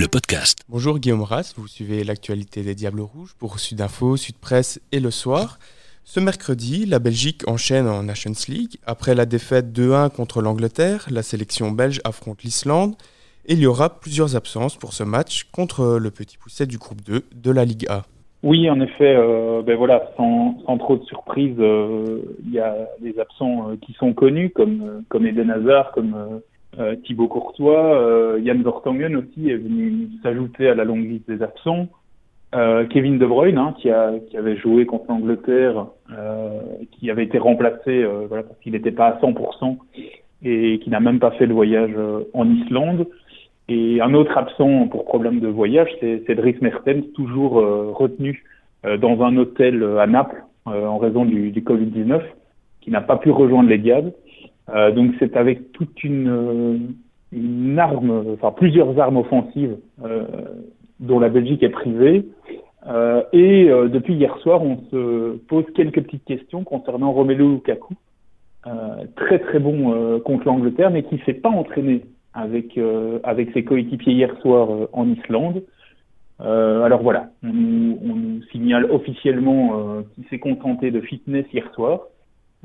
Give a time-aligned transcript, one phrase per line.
[0.00, 0.64] le podcast.
[0.70, 5.00] Bonjour Guillaume Rass, vous suivez l'actualité des Diables Rouges pour Sud Info, Sud Presse et
[5.00, 5.58] Le Soir.
[6.04, 8.78] Ce mercredi, la Belgique enchaîne en Nations League.
[8.86, 12.94] Après la défaite 2-1 contre l'Angleterre, la sélection belge affronte l'Islande
[13.44, 17.02] et il y aura plusieurs absences pour ce match contre le petit pousset du groupe
[17.02, 18.04] 2 de la Ligue A.
[18.42, 23.18] Oui, en effet, euh, ben voilà, sans, trop de surprise, euh, il y a des
[23.20, 26.40] absents euh, qui sont connus comme comme Eden Hazard, comme
[26.78, 31.42] euh, Thibaut Courtois, euh, Yann Vertonghen aussi est venu s'ajouter à la longue liste des
[31.42, 31.88] absents.
[32.54, 35.86] Euh, Kevin De Bruyne, hein, qui, a, qui avait joué contre l'Angleterre,
[36.92, 39.78] qui avait été remplacé voilà, parce qu'il n'était pas à 100%
[40.42, 41.94] et qui n'a même pas fait le voyage
[42.34, 43.06] en Islande.
[43.68, 48.44] Et un autre absent pour problème de voyage, c'est Cédric Mertens, toujours retenu
[48.98, 52.20] dans un hôtel à Naples en raison du, du Covid-19,
[52.80, 54.12] qui n'a pas pu rejoindre les Diables.
[54.68, 56.78] Euh, donc c'est avec toute une, euh,
[57.32, 60.24] une, arme, enfin plusieurs armes offensives euh,
[61.00, 62.26] dont la Belgique est privée.
[63.32, 67.94] Et depuis hier soir, on se pose quelques petites questions concernant Romelu Lukaku,
[69.16, 72.80] très très bon contre l'Angleterre, mais qui s'est pas entraîné avec
[73.22, 75.62] avec ses coéquipiers hier soir en Islande.
[76.38, 82.00] alors voilà, on nous signale officiellement qu'il s'est contenté de fitness hier soir.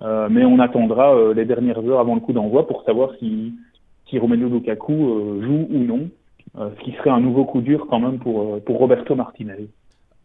[0.01, 3.53] Euh, mais on attendra euh, les dernières heures avant le coup d'envoi pour savoir si,
[4.07, 6.09] si Romelu Lukaku euh, joue ou non,
[6.57, 9.67] ce qui serait un nouveau coup dur quand même pour, pour Roberto Martinez.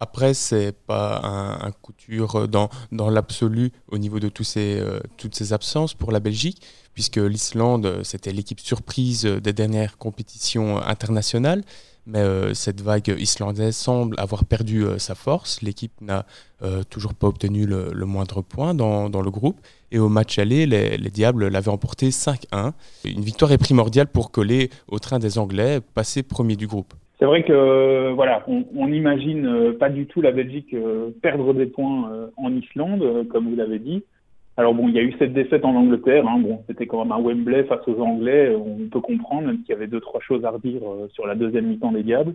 [0.01, 1.73] Après, c'est pas un,
[2.09, 2.71] dur dans,
[3.11, 4.83] l'absolu au niveau de ces,
[5.19, 6.63] toutes ces absences pour la Belgique,
[6.95, 11.63] puisque l'Islande, c'était l'équipe surprise des dernières compétitions internationales.
[12.07, 15.61] Mais cette vague islandaise semble avoir perdu sa force.
[15.61, 16.25] L'équipe n'a
[16.89, 19.61] toujours pas obtenu le, moindre point dans, le groupe.
[19.93, 22.73] Et au match aller, les, les Diables l'avaient emporté 5-1.
[23.05, 26.95] Une victoire est primordiale pour coller au train des Anglais, passer premier du groupe.
[27.21, 30.75] C'est vrai que voilà, on n'imagine pas du tout la Belgique
[31.23, 34.03] perdre des points en Islande, comme vous l'avez dit.
[34.61, 36.29] Alors bon, il y a eu cette défaite en Angleterre.
[36.29, 36.39] Hein.
[36.39, 38.55] Bon, c'était quand même un Wembley face aux Anglais.
[38.55, 41.67] On peut comprendre, qu'il y avait deux trois choses à redire euh, sur la deuxième
[41.67, 42.35] mi-temps des Diables.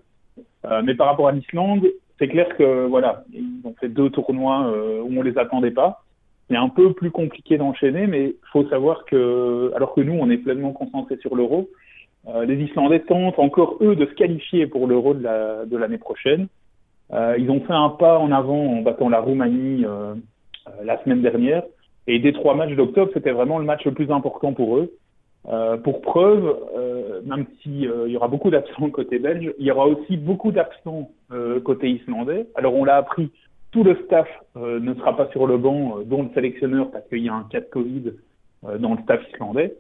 [0.65, 1.85] Euh, mais par rapport à l'Islande,
[2.17, 6.03] c'est clair que voilà, ils ont fait deux tournois euh, où on les attendait pas.
[6.49, 10.37] C'est un peu plus compliqué d'enchaîner, mais faut savoir que alors que nous, on est
[10.37, 11.84] pleinement concentrés sur l'Euro, euh,
[12.47, 16.47] les Islandais tentent encore eux de se qualifier pour l'Euro de l'année prochaine.
[17.13, 19.85] Euh, ils ont fait un pas en avant en battant la Roumanie
[20.83, 21.63] la semaine dernière.
[22.07, 24.91] Et des trois matchs d'octobre, c'était vraiment le match le plus important pour eux.
[25.47, 29.71] Euh, pour preuve, euh, même s'il euh, y aura beaucoup d'absents côté belge, il y
[29.71, 32.47] aura aussi beaucoup d'absents euh, côté islandais.
[32.55, 33.29] Alors on l'a appris,
[33.69, 37.19] tout le staff euh, ne sera pas sur le banc, dont le sélectionneur, parce qu'il
[37.19, 38.13] y a un cas de Covid
[38.79, 39.75] dans le staff islandais.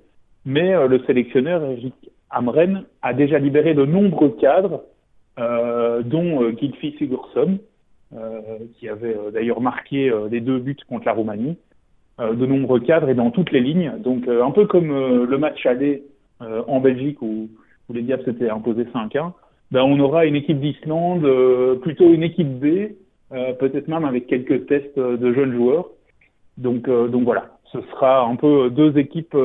[0.45, 1.95] Mais le sélectionneur, Eric
[2.29, 4.83] Amren, a déjà libéré de nombreux cadres,
[5.37, 7.59] dont euh, Gilfi Sigurdsson,
[8.73, 11.57] qui avait d'ailleurs marqué les deux buts contre la Roumanie.
[12.21, 13.91] Euh, de nombreux cadres et dans toutes les lignes.
[13.99, 16.03] Donc euh, un peu comme euh, le match aller
[16.39, 17.49] en Belgique où,
[17.87, 19.31] où les Diables s'étaient imposés 5-1,
[19.71, 21.25] ben, on aura une équipe d'Islande,
[21.81, 22.91] plutôt une équipe B,
[23.31, 25.87] peut-être même avec quelques tests de jeunes joueurs.
[26.57, 29.35] Donc, donc voilà, ce sera un peu deux équipes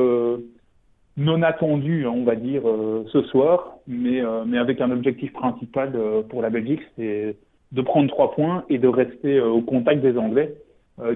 [1.17, 2.63] non attendues, on va dire,
[3.11, 5.93] ce soir, mais, mais avec un objectif principal
[6.29, 7.35] pour la Belgique, c'est
[7.71, 10.55] de prendre trois points et de rester au contact des Anglais,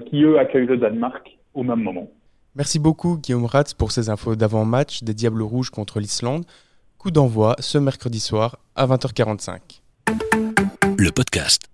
[0.06, 2.08] qui eux accueillent le Danemark au même moment.
[2.56, 6.44] Merci beaucoup Guillaume Ratz pour ces infos d'avant-match des Diables Rouges contre l'Islande.
[6.96, 9.82] Coup d'envoi ce mercredi soir à 20h45.
[10.96, 11.66] Le podcast.